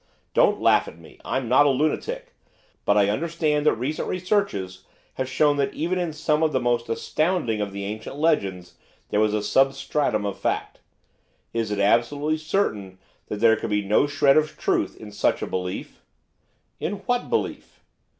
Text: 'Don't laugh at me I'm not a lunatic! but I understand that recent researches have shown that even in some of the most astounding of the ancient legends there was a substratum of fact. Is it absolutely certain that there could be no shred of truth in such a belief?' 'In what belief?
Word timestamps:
'Don't 0.33 0.59
laugh 0.59 0.87
at 0.87 0.97
me 0.97 1.19
I'm 1.23 1.47
not 1.47 1.67
a 1.67 1.69
lunatic! 1.69 2.33
but 2.85 2.97
I 2.97 3.07
understand 3.07 3.67
that 3.67 3.73
recent 3.75 4.07
researches 4.07 4.83
have 5.13 5.29
shown 5.29 5.57
that 5.57 5.75
even 5.75 5.99
in 5.99 6.11
some 6.11 6.41
of 6.41 6.51
the 6.53 6.59
most 6.59 6.89
astounding 6.89 7.61
of 7.61 7.71
the 7.71 7.83
ancient 7.85 8.15
legends 8.15 8.77
there 9.09 9.19
was 9.19 9.35
a 9.35 9.43
substratum 9.43 10.25
of 10.25 10.39
fact. 10.39 10.79
Is 11.53 11.69
it 11.69 11.77
absolutely 11.77 12.37
certain 12.39 12.97
that 13.27 13.41
there 13.41 13.55
could 13.55 13.69
be 13.69 13.85
no 13.85 14.07
shred 14.07 14.37
of 14.37 14.57
truth 14.57 14.97
in 14.97 15.11
such 15.11 15.43
a 15.43 15.45
belief?' 15.45 16.01
'In 16.79 16.93
what 17.05 17.29
belief? 17.29 17.83